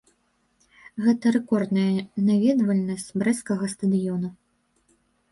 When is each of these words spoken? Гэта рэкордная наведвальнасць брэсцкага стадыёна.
Гэта 1.07 1.25
рэкордная 1.35 1.99
наведвальнасць 2.29 3.05
брэсцкага 3.23 3.69
стадыёна. 3.75 4.31